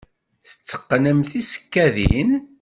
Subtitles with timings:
[0.47, 2.31] Tetteqqnem tisekkadin?